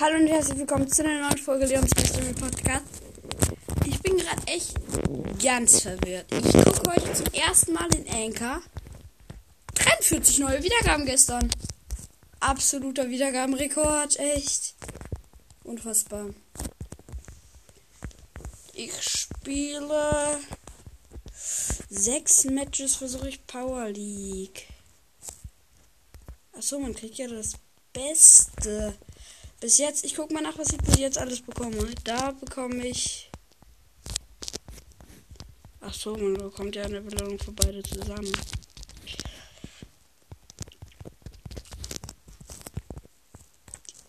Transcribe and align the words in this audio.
Hallo 0.00 0.16
und 0.18 0.26
herzlich 0.26 0.58
willkommen 0.58 0.90
zu 0.90 1.04
einer 1.04 1.20
neuen 1.20 1.38
Folge 1.38 1.66
Leons 1.66 1.94
Mystery 1.94 2.32
Podcast. 2.32 2.84
Ich 3.86 4.00
bin 4.00 4.16
gerade 4.16 4.44
echt 4.48 4.74
ganz 5.40 5.82
verwirrt. 5.82 6.26
Ich 6.32 6.52
gucke 6.52 6.90
heute 6.90 7.12
zum 7.12 7.32
ersten 7.32 7.74
Mal 7.74 7.94
in 7.94 8.08
Anchor. 8.08 8.60
43 9.74 10.40
neue 10.40 10.60
Wiedergaben 10.64 11.06
gestern. 11.06 11.48
Absoluter 12.40 13.08
Wiedergabenrekord, 13.08 14.18
echt. 14.18 14.74
Unfassbar. 15.62 16.30
Ich 18.72 19.00
spiele 19.00 20.40
sechs 21.88 22.44
Matches, 22.46 22.96
versuche 22.96 23.28
ich 23.28 23.46
Power 23.46 23.90
League. 23.90 24.66
Achso, 26.52 26.80
man 26.80 26.96
kriegt 26.96 27.14
ja 27.14 27.28
das 27.28 27.52
Beste. 27.92 28.96
Bis 29.64 29.78
jetzt, 29.78 30.04
ich 30.04 30.14
guck 30.14 30.30
mal 30.30 30.42
nach, 30.42 30.58
was 30.58 30.74
ich 30.74 30.76
bis 30.76 30.98
jetzt 30.98 31.16
alles 31.16 31.40
bekomme. 31.40 31.90
Da 32.04 32.32
bekomme 32.32 32.86
ich. 32.86 33.30
Ach 35.80 35.94
so, 35.94 36.14
man 36.18 36.34
bekommt 36.34 36.76
ja 36.76 36.82
eine 36.82 37.00
Belohnung 37.00 37.38
für 37.38 37.52
beide 37.52 37.82
zusammen. 37.82 38.30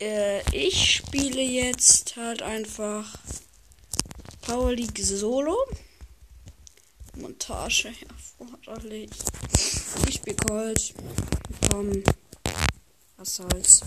Äh, 0.02 0.42
ich 0.52 0.96
spiele 0.96 1.42
jetzt 1.42 2.18
halt 2.18 2.42
einfach 2.42 3.18
Power 4.42 4.74
League 4.74 5.00
Solo. 5.00 5.56
Montage 7.16 7.94
erforderlich. 8.10 9.10
Ich 10.06 10.16
spiele 10.16 10.36
Cold. 10.36 10.94
Komm. 11.72 12.04
Was 13.16 13.38
soll's. 13.38 13.84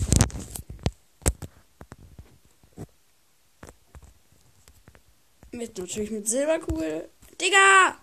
Mit 5.58 5.76
natürlich 5.76 6.12
mit 6.12 6.28
Silberkugel. 6.28 7.08
Digga! 7.40 7.98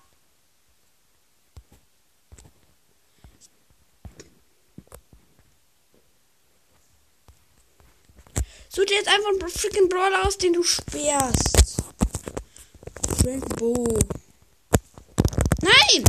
Such 8.67 8.83
dir 8.83 8.95
jetzt 8.95 9.08
einfach 9.08 9.30
einen 9.30 9.50
freaking 9.50 9.88
Brawler 9.88 10.28
aus, 10.28 10.38
den 10.38 10.52
du 10.52 10.64
sperrst. 10.64 11.81
Frank 13.22 13.58
Bo. 13.58 13.73
Nein! 15.61 16.03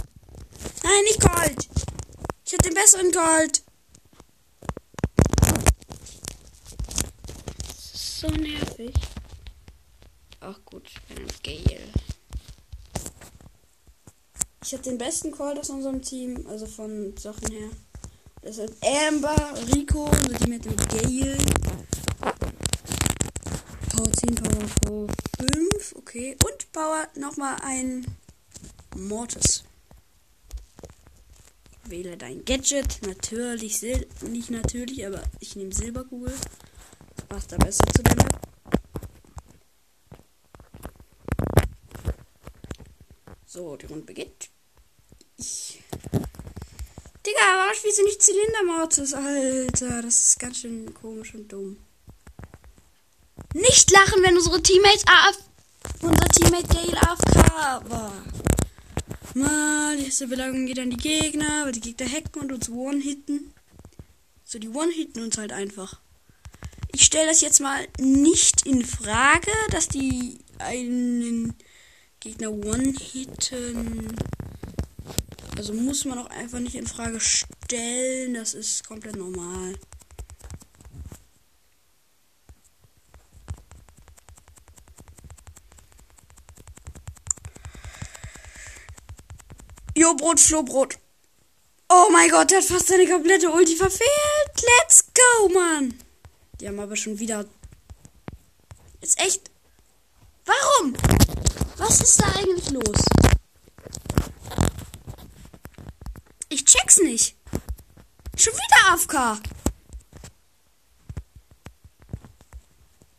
Nein, 0.83 1.05
nicht 1.05 1.21
Gold! 1.21 1.69
Ich 2.45 2.55
hätte 2.55 2.71
den 2.71 2.75
besseren 2.75 3.13
Gold. 3.13 3.63
So 7.95 8.27
nervig. 8.31 8.95
Ach 10.41 10.59
gut, 10.65 10.91
ein 11.11 11.27
Gale. 11.42 11.81
Ich 14.62 14.73
habe 14.73 14.83
den 14.83 14.98
besten 14.98 15.33
Call 15.33 15.59
aus 15.59 15.70
unserem 15.70 16.03
Team, 16.03 16.47
also 16.48 16.67
von 16.67 17.17
Sachen 17.17 17.51
her. 17.51 17.70
Das 18.43 18.59
ist 18.59 18.75
Amber, 18.84 19.55
Rico, 19.75 20.05
also 20.06 20.33
die 20.34 20.51
mit 20.51 20.65
dem 20.65 20.77
Gale. 20.77 21.39
Power 23.91 24.12
10, 24.12 24.34
Power 24.34 25.09
5, 25.39 25.95
okay. 25.97 26.37
Und 26.45 26.73
Power 26.73 27.09
nochmal 27.15 27.56
ein 27.62 28.06
Mortis. 28.97 29.65
Wähle 31.84 32.17
dein 32.17 32.45
Gadget. 32.45 33.00
Natürlich, 33.06 33.78
Sil 33.78 34.06
nicht 34.28 34.50
natürlich, 34.50 35.06
aber 35.06 35.23
ich 35.41 35.56
nehme 35.56 35.73
Silberkugel. 35.73 36.34
Passt 37.28 37.53
da 37.53 37.56
besser 37.56 37.84
zu 37.95 38.03
der 38.03 38.17
Map. 38.17 38.56
So, 43.57 43.75
die 43.75 43.87
Runde 43.87 44.05
beginnt. 44.05 44.51
Ich. 45.39 45.83
Digga, 47.25 47.41
warum 47.41 47.75
spielst 47.75 47.99
du 47.99 48.05
nicht 48.05 48.21
Zylindermortis, 48.21 49.15
Alter? 49.15 50.03
Das 50.03 50.21
ist 50.21 50.39
ganz 50.39 50.59
schön 50.59 50.93
komisch 50.93 51.33
und 51.34 51.50
dumm. 51.50 51.78
Nicht 53.55 53.91
lachen, 53.93 54.22
wenn 54.22 54.37
unsere 54.37 54.62
Teammates 54.62 55.05
AF. 55.06 55.39
Unser 56.03 56.28
Teammate 56.28 56.69
Gale 56.69 57.00
AFK 57.00 57.91
war. 57.91 58.12
Mal, 59.33 59.97
die 59.97 60.05
erste 60.05 60.28
Belagerung 60.28 60.67
geht 60.67 60.78
an 60.78 60.91
die 60.91 60.99
Gegner, 60.99 61.65
weil 61.65 61.73
die 61.73 61.81
Gegner 61.81 62.12
hacken 62.12 62.43
und 62.43 62.53
uns 62.53 62.69
one-hitten. 62.69 63.55
So, 64.44 64.59
die 64.59 64.69
one-hitten 64.69 65.23
uns 65.23 65.38
halt 65.38 65.55
einfach. 65.55 65.99
Ich 66.93 67.05
stelle 67.05 67.28
das 67.28 67.41
jetzt 67.41 67.61
mal 67.61 67.88
nicht 67.99 68.67
in 68.67 68.84
Frage, 68.84 69.50
dass 69.71 69.88
die 69.88 70.41
einen 70.59 71.56
Gegner 72.26 72.50
one-hitten. 72.50 74.16
Also 75.56 75.72
muss 75.72 76.04
man 76.04 76.19
auch 76.19 76.31
einfach 76.31 76.59
nicht 76.59 76.75
in 76.75 76.88
Frage 76.88 77.20
stellen. 77.20 78.34
Das 78.34 78.53
ist 78.53 78.84
komplett 78.84 79.14
normal. 79.14 79.75
Jo, 89.94 90.14
Brot, 90.14 90.41
Flohbrot. 90.41 90.98
Oh 91.88 92.08
mein 92.10 92.28
Gott, 92.28 92.50
der 92.50 92.58
hat 92.58 92.64
fast 92.64 92.88
seine 92.88 93.06
komplette 93.06 93.48
Ulti 93.48 93.76
verfehlt. 93.76 94.10
Let's 94.81 95.04
go, 95.14 95.48
Mann. 95.50 95.94
Die 96.60 96.66
haben 96.66 96.81
aber 96.81 96.97
schon 96.97 97.20
wieder. 97.20 97.44
Ist 99.00 99.20
echt. 99.20 99.48
Warum? 100.44 100.94
Was 101.78 102.00
ist 102.00 102.20
da 102.20 102.26
eigentlich 102.34 102.70
los? 102.70 103.04
Ich 106.48 106.64
check's 106.64 106.98
nicht. 106.98 107.37
Schon 108.37 108.53
wieder 108.54 108.92
AFK. 108.92 109.42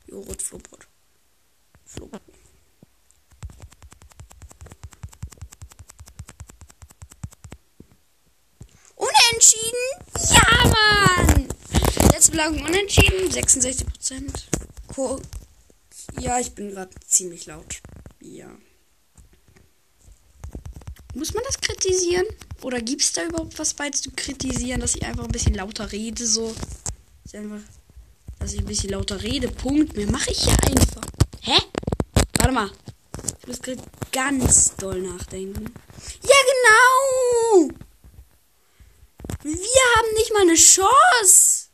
Joghurt, 0.08 0.42
Flohbrot. 0.42 0.88
Flohbrot. 1.86 2.22
Unentschieden? 8.96 9.78
Ja, 10.32 10.68
Mann! 10.70 11.48
Letzte 12.12 12.32
Belagerung 12.32 12.66
unentschieden. 12.66 13.32
66 13.32 13.86
Prozent. 13.86 14.50
Ja, 16.20 16.40
ich 16.40 16.54
bin 16.56 16.72
gerade 16.72 16.90
ziemlich 17.06 17.46
laut. 17.46 17.77
Ja. 18.38 18.56
Muss 21.16 21.34
man 21.34 21.44
das 21.44 21.60
kritisieren? 21.60 22.28
Oder 22.62 22.80
gibt 22.82 23.02
es 23.02 23.12
da 23.12 23.26
überhaupt 23.26 23.58
was 23.58 23.74
bei 23.74 23.90
zu 23.90 24.12
kritisieren, 24.12 24.80
dass 24.80 24.96
ich 24.96 25.04
einfach 25.04 25.24
ein 25.24 25.32
bisschen 25.32 25.56
lauter 25.56 25.92
rede? 25.92 26.24
So. 26.28 26.54
Dass 27.24 27.34
ich, 27.34 27.40
einfach, 27.40 27.62
dass 28.38 28.54
ich 28.54 28.60
ein 28.60 28.66
bisschen 28.66 28.92
lauter 28.92 29.24
rede. 29.24 29.48
Punkt. 29.48 29.96
Mehr 29.98 30.12
mache 30.12 30.30
ich 30.30 30.46
ja 30.46 30.56
einfach. 30.68 31.02
Hä? 31.42 31.58
Warte 32.38 32.54
mal. 32.54 32.70
Ich 33.42 33.48
muss 33.48 33.60
gerade 33.60 33.82
ganz 34.12 34.76
doll 34.76 35.02
nachdenken. 35.02 35.74
Ja, 36.22 36.36
genau! 36.52 37.72
Wir 39.42 39.86
haben 39.96 40.14
nicht 40.14 40.32
mal 40.34 40.44
eine 40.44 40.54
Chance. 40.54 41.70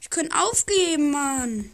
Ich 0.00 0.10
könnte 0.10 0.36
aufgeben, 0.36 1.10
Mann. 1.10 1.72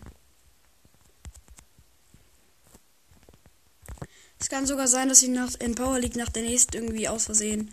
Es 4.46 4.50
kann 4.50 4.64
sogar 4.64 4.86
sein, 4.86 5.08
dass 5.08 5.24
ich 5.24 5.28
nach, 5.28 5.56
in 5.58 5.74
Power 5.74 5.98
League 5.98 6.14
nach 6.14 6.28
der 6.28 6.44
nächsten 6.44 6.76
irgendwie 6.76 7.08
aus 7.08 7.24
Versehen 7.24 7.68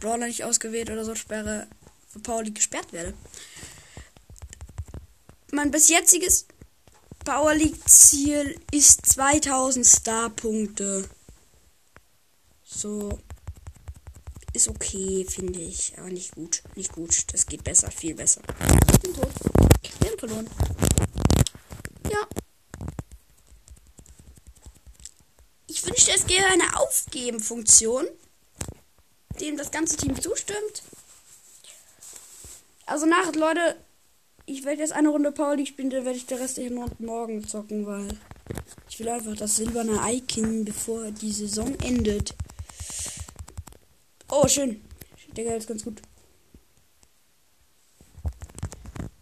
Brawler 0.00 0.26
nicht 0.26 0.42
ausgewählt 0.42 0.90
oder 0.90 1.04
so 1.04 1.14
sperre, 1.14 1.68
für 2.08 2.18
Power 2.18 2.42
League 2.42 2.56
gesperrt 2.56 2.92
werde. 2.92 3.14
Mein 5.52 5.70
bis 5.70 5.88
jetziges 5.88 6.46
Power 7.24 7.54
League 7.54 7.78
Ziel 7.88 8.60
ist 8.72 9.06
2000 9.06 9.86
Star-Punkte. 9.86 11.08
So. 12.64 13.20
Ist 14.52 14.66
okay, 14.66 15.24
finde 15.30 15.60
ich. 15.60 15.96
Aber 15.96 16.08
nicht 16.08 16.32
gut. 16.34 16.64
Nicht 16.74 16.90
gut. 16.90 17.32
Das 17.32 17.46
geht 17.46 17.62
besser. 17.62 17.88
Viel 17.92 18.16
besser. 18.16 18.42
Ich 18.94 18.98
bin 18.98 19.14
tot. 19.14 19.30
Wir 20.00 20.10
haben 20.10 20.18
verloren. 20.18 20.50
Ja. 22.10 22.26
Ich 25.68 25.82
wünschte, 26.06 26.12
es 26.14 26.26
gäbe 26.26 26.46
eine 26.46 26.78
Aufgeben-Funktion, 26.78 28.06
dem 29.40 29.56
das 29.56 29.70
ganze 29.70 29.96
Team 29.96 30.20
zustimmt. 30.20 30.82
Also 32.86 33.06
nach, 33.06 33.34
Leute, 33.34 33.76
ich 34.46 34.64
werde 34.64 34.80
jetzt 34.80 34.92
eine 34.92 35.08
Runde 35.08 35.34
League 35.56 35.68
spielen, 35.68 35.90
dann 35.90 36.04
werde 36.04 36.18
ich 36.18 36.26
der 36.26 36.40
restlichen 36.40 36.78
Runde 36.78 36.96
morgen 37.00 37.46
zocken, 37.46 37.86
weil 37.86 38.08
ich 38.88 38.98
will 38.98 39.08
einfach 39.08 39.36
das 39.36 39.56
silberne 39.56 40.00
Icon, 40.06 40.64
bevor 40.64 41.10
die 41.10 41.32
Saison 41.32 41.74
endet. 41.80 42.34
Oh, 44.28 44.46
schön. 44.46 44.82
Der 45.36 45.44
Geld 45.44 45.58
ist 45.58 45.68
ganz 45.68 45.84
gut. 45.84 46.00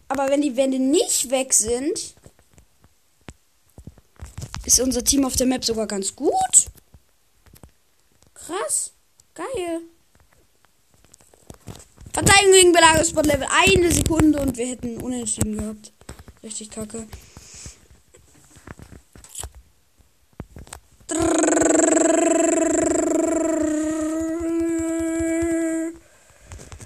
Aber 0.07 0.29
wenn 0.29 0.41
die 0.41 0.55
Wände 0.55 0.79
nicht 0.79 1.29
weg 1.31 1.51
sind, 1.53 2.15
ist 4.65 4.79
unser 4.79 5.03
Team 5.03 5.25
auf 5.25 5.35
der 5.35 5.47
Map 5.47 5.65
sogar 5.65 5.87
ganz 5.87 6.15
gut. 6.15 6.69
Geil. 9.35 9.81
Verteidigung 12.13 12.53
gegen 12.53 12.71
Belagerungssport 12.71 13.25
Level 13.25 13.47
eine 13.51 13.91
Sekunde 13.91 14.39
und 14.39 14.55
wir 14.55 14.67
hätten 14.67 15.01
unentschieden 15.01 15.57
gehabt. 15.57 15.91
Richtig 16.41 16.69
kacke. 16.69 17.05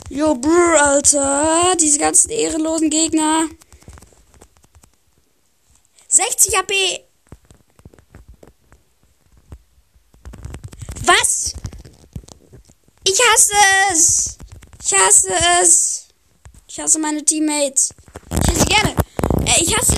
Jo, 0.09 0.33
brr, 0.33 0.81
Alter. 0.81 1.75
Diese 1.79 1.99
ganzen 1.99 2.31
ehrenlosen 2.31 2.89
Gegner. 2.89 3.47
60 6.07 6.57
AP. 6.57 6.73
Was? 11.05 11.53
Ich 13.11 13.19
hasse 13.19 13.53
es. 13.91 14.37
Ich 14.83 14.93
hasse 14.93 15.29
es. 15.61 16.07
Ich 16.67 16.79
hasse 16.79 16.99
meine 16.99 17.25
Teammates. 17.25 17.91
Ich 18.29 18.49
hasse 18.49 18.65
gerne. 18.65 18.95
Äh, 19.47 19.63
ich 19.63 19.75
hasse. 19.75 19.97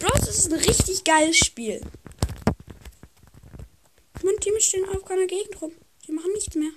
Bros 0.00 0.28
ist 0.28 0.52
ein 0.52 0.58
richtig 0.58 1.04
geiles 1.04 1.36
Spiel. 1.36 1.80
Meine 4.24 4.36
Teammates 4.38 4.66
stehen 4.66 4.84
auf 4.88 5.04
keiner 5.04 5.28
Gegend 5.28 5.62
rum. 5.62 5.70
Die 6.08 6.12
machen 6.12 6.32
nichts 6.32 6.56
mehr. 6.56 6.72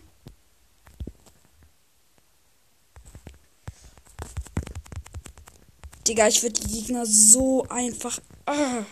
Digga, 6.08 6.28
ich 6.28 6.44
würde 6.44 6.62
die 6.62 6.82
Gegner 6.82 7.08
so 7.08 7.66
einfach. 7.70 8.20
Ah. 8.46 8.84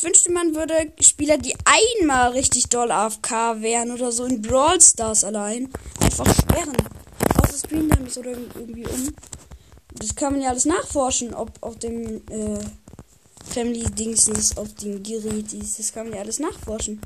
Ich 0.00 0.06
wünschte, 0.06 0.32
man 0.32 0.54
würde 0.54 0.90
Spieler, 1.02 1.36
die 1.36 1.54
einmal 1.66 2.30
richtig 2.30 2.70
doll 2.70 2.90
AFK 2.90 3.60
wären 3.60 3.90
oder 3.90 4.10
so 4.10 4.24
in 4.24 4.40
Brawl 4.40 4.80
Stars 4.80 5.24
allein, 5.24 5.70
einfach 6.00 6.24
sperren. 6.34 6.76
Außer 7.36 7.58
Screen 7.58 7.90
Time 7.90 8.08
oder 8.16 8.30
irgendwie 8.30 8.86
um. 8.86 9.14
Das 9.92 10.14
kann 10.14 10.32
man 10.32 10.40
ja 10.40 10.48
alles 10.48 10.64
nachforschen, 10.64 11.34
ob 11.34 11.52
auf 11.60 11.78
dem 11.78 12.26
äh, 12.30 12.58
Family 13.44 13.84
Dingsens, 13.90 14.56
auf 14.56 14.72
dem 14.76 15.02
Gerät 15.02 15.52
ist. 15.52 15.78
Das 15.78 15.92
kann 15.92 16.06
man 16.06 16.14
ja 16.14 16.22
alles 16.22 16.38
nachforschen. 16.38 17.02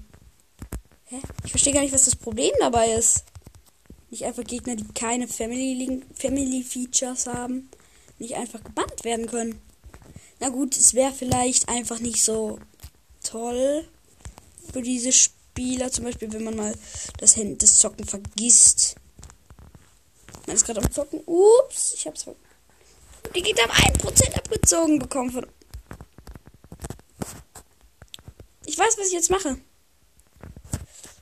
Hä? 1.07 1.17
Ich 1.43 1.51
verstehe 1.51 1.73
gar 1.73 1.83
nicht, 1.83 1.95
was 1.95 2.05
das 2.05 2.15
Problem 2.15 2.53
dabei 2.61 2.93
ist. 2.93 3.25
Nicht 4.11 4.25
einfach 4.25 4.45
Gegner, 4.45 4.77
die 4.77 4.87
keine 4.95 5.27
Family, 5.27 6.01
Family 6.15 6.63
Features 6.63 7.27
haben, 7.27 7.69
nicht 8.21 8.37
einfach 8.37 8.63
gebannt 8.63 9.03
werden 9.03 9.27
können. 9.27 9.61
Na 10.39 10.51
gut, 10.51 10.77
es 10.77 10.95
wäre 10.95 11.13
vielleicht 11.13 11.69
einfach 11.69 11.99
nicht 11.99 12.23
so 12.23 12.61
toll 13.25 13.89
für 14.73 14.83
diese 14.83 15.13
Spieler. 15.13 15.91
Zum 15.91 16.05
Beispiel, 16.05 16.33
wenn 16.33 16.45
man 16.45 16.57
mal 16.57 16.75
das, 17.19 17.37
das 17.59 17.79
Zocken 17.79 18.05
vergisst. 18.05 18.97
Man 20.47 20.57
ist 20.57 20.67
gerade 20.67 20.83
am 20.83 20.91
Zocken. 20.91 21.21
Ups, 21.27 21.95
ich 21.95 22.07
hab's 22.07 22.25
ver 22.25 22.37
Die 23.35 23.43
Gegner 23.43 23.65
haben 23.65 23.95
1% 23.99 24.35
abgezogen 24.35 24.99
bekommen 24.99 25.31
von. 25.31 25.47
Ich 28.67 28.79
weiß, 28.79 28.99
was 28.99 29.09
ich 29.09 29.13
jetzt 29.13 29.31
mache. 29.31 29.59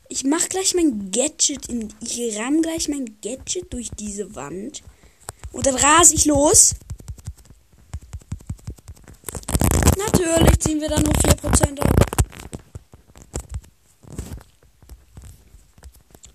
Ich 0.08 0.24
mach 0.24 0.48
gleich 0.48 0.74
mein 0.74 1.10
Gadget 1.10 1.68
in. 1.68 1.92
Ich 2.00 2.38
ramm 2.38 2.62
gleich 2.62 2.88
mein 2.88 3.18
Gadget 3.22 3.72
durch 3.72 3.90
diese 3.98 4.34
Wand. 4.34 4.82
Und 5.52 5.66
dann 5.66 5.76
rase 5.76 6.14
ich 6.14 6.24
los. 6.24 6.74
Natürlich 10.24 10.60
ziehen 10.60 10.80
wir 10.80 10.88
dann 10.88 11.02
nur 11.02 11.12
4% 11.14 11.80
ab. 11.80 12.02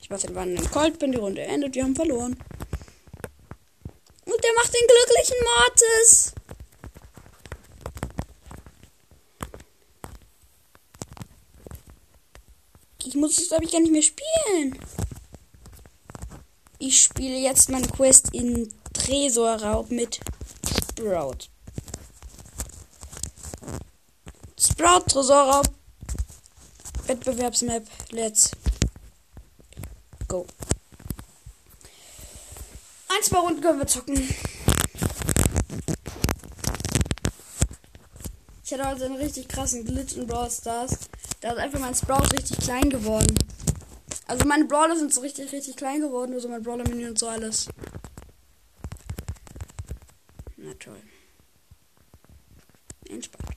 Ich 0.01 0.09
mache 0.09 0.27
den 0.27 0.35
wandelnden 0.35 0.71
Colt, 0.71 0.99
bin 0.99 1.11
die 1.11 1.17
Runde 1.17 1.41
endet, 1.41 1.75
wir 1.75 1.83
haben 1.83 1.95
verloren. 1.95 2.37
Und 4.25 4.43
der 4.43 4.53
macht 4.55 4.73
den 4.73 4.87
glücklichen 4.87 5.37
Mortis. 5.43 6.33
Ich 13.05 13.15
muss 13.15 13.37
es, 13.37 13.47
glaube 13.47 13.63
ich, 13.63 13.71
gar 13.71 13.79
nicht 13.79 13.91
mehr 13.91 14.01
spielen. 14.01 14.79
Ich 16.79 17.03
spiele 17.03 17.37
jetzt 17.37 17.69
meine 17.69 17.87
Quest 17.87 18.33
in 18.33 18.73
Tresorraub 18.93 19.89
mit 19.91 20.19
Sprout. 20.65 21.49
Sprout 24.77 25.09
Tresorraub. 25.09 25.65
Wettbewerbsmap. 27.07 27.83
Let's 28.11 28.51
go. 30.27 30.45
Ein, 33.09 33.23
zwei 33.23 33.39
Runden 33.39 33.59
können 33.59 33.79
wir 33.79 33.87
zocken. 33.87 34.15
Ich 38.63 38.71
hatte 38.71 38.85
also 38.85 39.05
einen 39.05 39.15
richtig 39.15 39.47
krassen 39.47 39.83
Glitch 39.83 40.15
in 40.15 40.27
Brawl 40.27 40.51
Stars. 40.51 41.09
Da 41.41 41.53
ist 41.53 41.57
einfach 41.57 41.79
mein 41.79 41.95
Sprout 41.95 42.31
richtig 42.33 42.59
klein 42.59 42.91
geworden. 42.91 43.35
Also 44.27 44.45
meine 44.45 44.65
Brawler 44.65 44.95
sind 44.95 45.11
so 45.11 45.21
richtig, 45.21 45.51
richtig 45.53 45.75
klein 45.75 46.01
geworden. 46.01 46.33
Also 46.33 46.49
mein 46.49 46.61
Brawler-Menü 46.61 47.09
und 47.09 47.17
so 47.17 47.27
alles. 47.27 47.67
Na 50.55 50.71
toll. 50.75 51.01
Entspannt. 53.09 53.56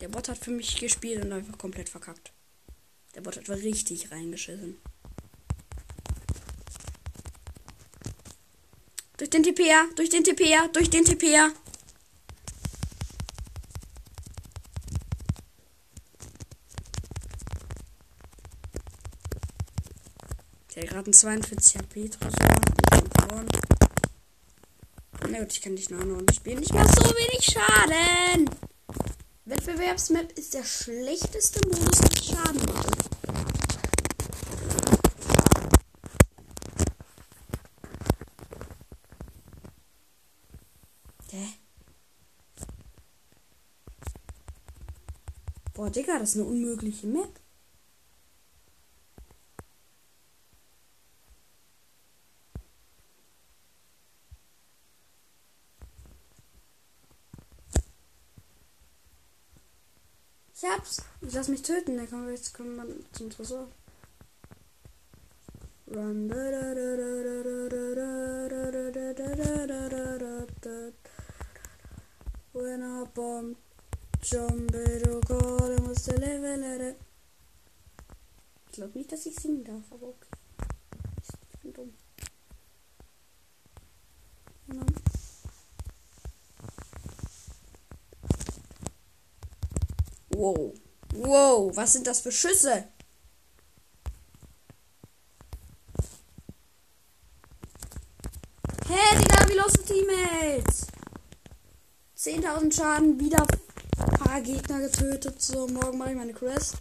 Der 0.00 0.08
Bot 0.08 0.28
hat 0.28 0.38
für 0.38 0.52
mich 0.52 0.78
gespielt 0.78 1.24
und 1.24 1.32
einfach 1.32 1.58
komplett 1.58 1.88
verkackt. 1.88 2.32
Der 3.14 3.20
Bot 3.20 3.36
hat 3.36 3.48
richtig 3.48 4.12
reingeschissen. 4.12 4.78
Durch 9.16 9.30
den 9.30 9.42
TPR, 9.42 9.88
durch 9.96 10.10
den 10.10 10.22
TPR, 10.22 10.68
durch 10.72 10.88
den 10.88 11.04
TPR. 11.04 11.50
Der 20.74 20.84
hat 20.84 20.90
gerade 20.90 21.06
einen 21.06 21.12
42 21.12 21.76
HP 21.78 22.08
draus 22.08 22.32
verloren. 22.36 23.48
Na 25.28 25.40
gut, 25.40 25.52
ich 25.52 25.60
kann 25.60 25.74
dich 25.74 25.90
noch 25.90 26.00
Runde 26.00 26.32
spielen. 26.32 26.62
Ich 26.62 26.72
mach 26.72 26.86
so 26.86 27.02
wenig 27.02 27.44
Schaden. 27.44 28.48
Wettbewerbsmap 29.48 30.32
ist 30.32 30.52
der 30.52 30.62
schlechteste 30.62 31.66
Modus, 31.66 32.02
was 32.02 32.26
Schaden 32.26 32.60
macht. 32.66 33.08
Hä? 41.30 41.46
Boah, 45.72 45.88
Digga, 45.88 46.18
das 46.18 46.30
ist 46.30 46.34
eine 46.36 46.44
unmögliche 46.44 47.06
Map. 47.06 47.40
Ich 60.60 60.68
hab's. 60.68 61.02
Ich 61.20 61.32
lass 61.34 61.46
mich 61.46 61.62
töten. 61.62 61.96
Dann 61.96 62.10
kommen 62.10 62.26
wir 62.26 62.34
jetzt 62.34 62.52
kommen 62.52 62.74
wir 62.76 62.84
zum 63.12 63.30
Tresor. 63.30 63.68
Run. 65.86 66.28
When 72.52 72.82
I 72.82 73.04
bomb 73.14 73.56
jump 74.20 74.72
to 74.72 75.20
call 75.26 75.76
I 75.76 75.80
must 75.80 76.08
live 76.18 76.96
Ich 78.66 78.72
glaube 78.72 78.98
nicht, 78.98 79.12
dass 79.12 79.26
ich 79.26 79.36
singen 79.36 79.62
darf, 79.62 79.92
aber 79.92 80.08
okay. 80.08 80.28
Ich 81.52 81.60
bin 81.60 81.72
dumm. 81.72 81.94
Genau. 84.66 84.86
Wow. 90.38 90.72
Wow, 91.14 91.72
was 91.74 91.94
sind 91.94 92.06
das 92.06 92.20
für 92.20 92.30
Schüsse? 92.30 92.84
Hey, 98.86 99.18
Digga, 99.18 99.48
wie 99.48 99.54
los 99.54 99.72
Teammates? 99.84 100.86
10.000 102.16 102.72
Schaden, 102.72 103.18
wieder 103.18 103.44
ein 103.98 104.10
paar 104.20 104.40
Gegner 104.40 104.78
getötet. 104.78 105.42
So, 105.42 105.66
morgen 105.66 105.98
mache 105.98 106.10
ich 106.10 106.16
meine 106.16 106.32
Crest. 106.32 106.76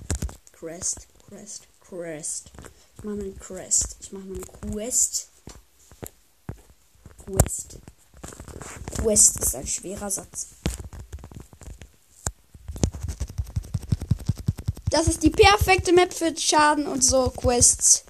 Crest, 0.51 1.07
Crest, 1.27 1.63
Crest. 1.79 2.51
Ich 2.97 3.03
mache 3.03 3.15
meine 3.15 3.31
Crest. 3.31 3.97
Ich 4.01 4.11
mache 4.11 4.25
meine 4.25 4.45
Quest. 4.71 5.29
Quest. 7.25 7.79
Quest 9.01 9.39
ist 9.39 9.55
ein 9.55 9.65
schwerer 9.65 10.11
Satz. 10.11 10.56
Das 14.89 15.07
ist 15.07 15.21
die 15.21 15.29
perfekte 15.29 15.91
Map 15.91 16.13
für 16.13 16.35
Schaden 16.35 16.87
und 16.87 17.03
so 17.03 17.29
Quests. 17.31 18.05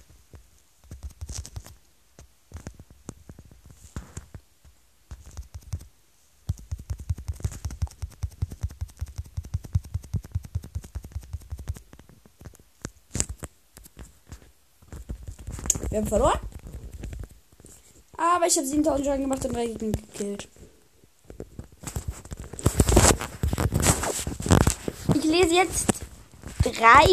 Wir 15.90 15.98
haben 15.98 16.06
verloren. 16.06 16.38
Aber 18.16 18.46
ich 18.46 18.56
habe 18.56 18.66
7000 18.66 19.06
Schaden 19.06 19.22
gemacht 19.22 19.44
und 19.44 19.54
drei 19.54 19.66
Gegner 19.66 19.92
gekillt. 19.92 20.48
Ich 25.14 25.24
lese 25.24 25.54
jetzt 25.54 25.97
drei 26.72 27.08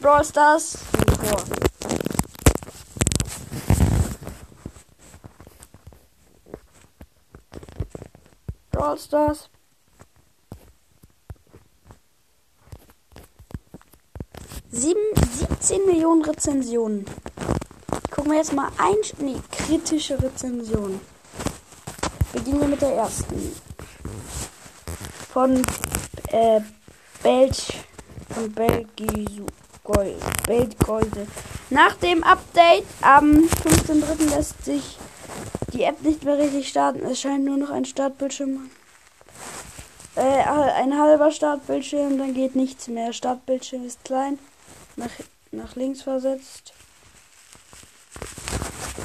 Brawl 0.00 0.24
Stars 0.24 0.78
vor. 1.22 1.44
Brawl 8.70 8.98
Stars. 8.98 9.50
Sieben, 14.70 15.00
17 15.60 15.86
Millionen 15.86 16.22
Rezensionen. 16.24 17.06
Gucken 18.10 18.32
wir 18.32 18.38
jetzt 18.38 18.52
mal 18.52 18.70
ein. 18.76 18.96
Nee, 19.18 19.40
kritische 19.50 20.22
Rezension. 20.22 21.00
Beginnen 22.32 22.60
wir 22.60 22.68
mit 22.68 22.82
der 22.82 22.94
ersten. 22.94 23.56
Von 25.32 25.62
äh, 26.28 26.60
Belch. 27.22 27.85
Belgisu. 28.54 29.46
Belgolde. 30.46 31.26
Nach 31.70 31.94
dem 31.96 32.24
Update 32.24 32.86
am 33.02 33.44
15.03. 33.44 34.30
lässt 34.30 34.64
sich 34.64 34.98
die 35.72 35.84
App 35.84 36.02
nicht 36.02 36.24
mehr 36.24 36.38
richtig 36.38 36.68
starten. 36.68 37.04
Es 37.04 37.20
scheint 37.20 37.44
nur 37.44 37.56
noch 37.56 37.70
ein 37.70 37.84
Startbildschirm. 37.84 38.70
Äh, 40.16 40.20
ein 40.20 40.98
halber 40.98 41.30
Startbildschirm, 41.30 42.18
dann 42.18 42.34
geht 42.34 42.56
nichts 42.56 42.88
mehr. 42.88 43.12
Startbildschirm 43.12 43.84
ist 43.84 44.02
klein. 44.04 44.38
Nach, 44.96 45.10
nach 45.50 45.76
links 45.76 46.02
versetzt. 46.02 46.72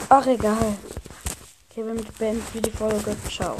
Ach, 0.09 0.25
egal. 0.25 0.77
Okay, 1.69 1.85
wir 1.85 2.03
beenden 2.17 2.61
die 2.61 2.71
Folge. 2.71 3.15
Ciao. 3.29 3.57